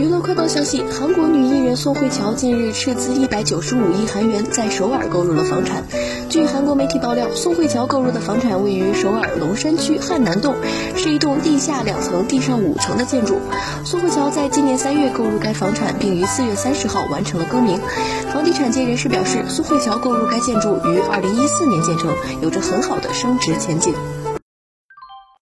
[0.00, 5.84] 娱乐快报消息韩国女艺人宋慧乔近日斥资一百九十五亿韩元在首尔购入了房产。
[6.30, 10.54] 据韩国媒体爆料宋慧乔购入的房产位于首尔龙山区汉南洞
[10.96, 13.40] 是一栋地下两层地上五层的建筑。
[13.84, 17.78] 宋慧乔在今年三月购入该房产并于四月三十号完成了更名。
[18.32, 22.10] 房地产界人士表示宋慧乔购入该建筑于二零一四年建成
[22.40, 23.92] 有着很好的升值前景。